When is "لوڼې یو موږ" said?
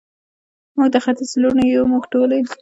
1.41-2.03